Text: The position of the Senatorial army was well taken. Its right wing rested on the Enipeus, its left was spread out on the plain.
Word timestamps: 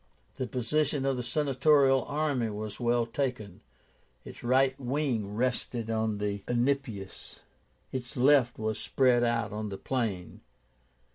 The 0.37 0.47
position 0.47 1.05
of 1.05 1.15
the 1.15 1.21
Senatorial 1.21 2.05
army 2.05 2.49
was 2.49 2.79
well 2.79 3.05
taken. 3.05 3.61
Its 4.25 4.43
right 4.43 4.73
wing 4.79 5.35
rested 5.35 5.91
on 5.91 6.17
the 6.17 6.41
Enipeus, 6.47 7.41
its 7.91 8.17
left 8.17 8.57
was 8.57 8.79
spread 8.79 9.23
out 9.23 9.53
on 9.53 9.69
the 9.69 9.77
plain. 9.77 10.41